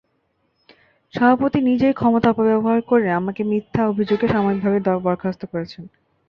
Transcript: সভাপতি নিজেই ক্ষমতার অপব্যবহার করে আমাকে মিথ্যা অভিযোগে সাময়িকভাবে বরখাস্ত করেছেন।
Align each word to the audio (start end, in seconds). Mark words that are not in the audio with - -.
সভাপতি 1.13 1.59
নিজেই 1.61 1.93
ক্ষমতার 1.93 2.33
অপব্যবহার 2.33 2.79
করে 2.89 3.07
আমাকে 3.11 3.41
মিথ্যা 3.43 3.81
অভিযোগে 3.87 4.27
সাময়িকভাবে 4.27 4.79
বরখাস্ত 5.05 5.41
করেছেন। 5.45 5.83